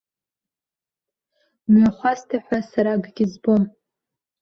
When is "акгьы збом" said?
2.93-3.63